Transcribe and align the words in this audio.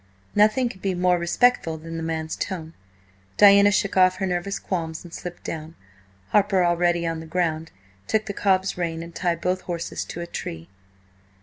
Nothing 0.33 0.67
could 0.67 0.81
be 0.81 0.95
more 0.95 1.19
respectful 1.19 1.77
than 1.77 1.95
the 1.97 2.01
man's 2.01 2.35
tone. 2.35 2.73
Diana 3.37 3.69
shook 3.69 3.95
off 3.95 4.15
her 4.15 4.25
nervous 4.25 4.57
qualms 4.57 5.03
and 5.03 5.13
slipped 5.13 5.43
down. 5.43 5.75
Harper, 6.29 6.63
already 6.65 7.05
on 7.05 7.19
the 7.19 7.27
ground, 7.27 7.69
took 8.07 8.25
the 8.25 8.33
cob's 8.33 8.75
rein 8.79 9.03
and 9.03 9.13
tied 9.13 9.41
both 9.41 9.61
horses 9.61 10.03
to 10.05 10.19
a 10.21 10.25
tree. 10.25 10.69